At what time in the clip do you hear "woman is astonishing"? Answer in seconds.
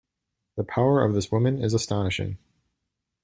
1.31-2.39